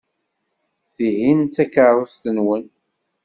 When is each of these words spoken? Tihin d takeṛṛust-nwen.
Tihin 0.93 1.39
d 1.45 1.49
takeṛṛust-nwen. 1.55 2.65